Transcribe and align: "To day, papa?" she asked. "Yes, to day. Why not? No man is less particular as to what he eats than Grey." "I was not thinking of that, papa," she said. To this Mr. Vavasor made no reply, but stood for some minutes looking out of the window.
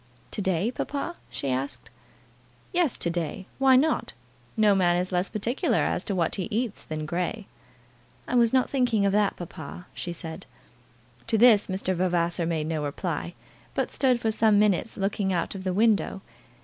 "To 0.31 0.41
day, 0.41 0.71
papa?" 0.71 1.17
she 1.29 1.51
asked. 1.51 1.91
"Yes, 2.73 2.97
to 2.97 3.11
day. 3.11 3.45
Why 3.59 3.75
not? 3.75 4.13
No 4.57 4.73
man 4.73 4.97
is 4.97 5.11
less 5.11 5.29
particular 5.29 5.77
as 5.77 6.03
to 6.05 6.15
what 6.15 6.33
he 6.37 6.47
eats 6.49 6.81
than 6.81 7.05
Grey." 7.05 7.45
"I 8.27 8.33
was 8.33 8.51
not 8.51 8.67
thinking 8.67 9.05
of 9.05 9.11
that, 9.11 9.35
papa," 9.35 9.85
she 9.93 10.11
said. 10.11 10.47
To 11.27 11.37
this 11.37 11.67
Mr. 11.67 11.93
Vavasor 11.93 12.47
made 12.47 12.65
no 12.65 12.83
reply, 12.83 13.35
but 13.75 13.91
stood 13.91 14.19
for 14.19 14.31
some 14.31 14.57
minutes 14.57 14.97
looking 14.97 15.31
out 15.31 15.53
of 15.53 15.63
the 15.63 15.71
window. 15.71 16.23